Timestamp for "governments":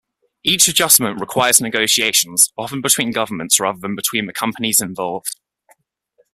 3.11-3.59